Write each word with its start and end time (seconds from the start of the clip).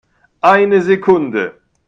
Eine 0.41 0.81
Sekunde! 0.81 1.61